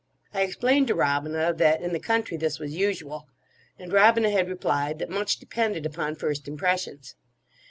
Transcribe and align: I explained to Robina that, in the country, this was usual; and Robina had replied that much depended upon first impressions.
I 0.33 0.41
explained 0.41 0.87
to 0.87 0.95
Robina 0.95 1.53
that, 1.53 1.79
in 1.83 1.93
the 1.93 1.99
country, 1.99 2.35
this 2.35 2.57
was 2.57 2.75
usual; 2.75 3.27
and 3.77 3.93
Robina 3.93 4.31
had 4.31 4.49
replied 4.49 4.97
that 4.97 5.11
much 5.11 5.37
depended 5.37 5.85
upon 5.85 6.15
first 6.15 6.47
impressions. 6.47 7.13